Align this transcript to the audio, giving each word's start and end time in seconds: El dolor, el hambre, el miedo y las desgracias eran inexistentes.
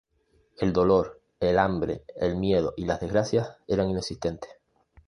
El 0.57 0.73
dolor, 0.73 1.21
el 1.39 1.59
hambre, 1.59 2.03
el 2.15 2.35
miedo 2.35 2.73
y 2.75 2.85
las 2.85 3.01
desgracias 3.01 3.57
eran 3.67 3.91
inexistentes. 3.91 4.49